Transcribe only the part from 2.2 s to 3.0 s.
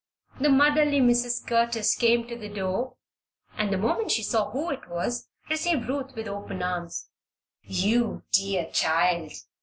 to the door